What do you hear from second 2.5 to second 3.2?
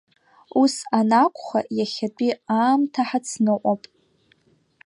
аамҭа